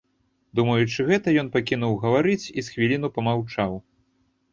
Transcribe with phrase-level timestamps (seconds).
[0.59, 3.77] Думаючы гэта, ён пакінуў гаварыць і з хвіліну памаўчаў.